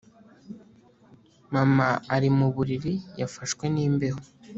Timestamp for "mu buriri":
2.37-2.93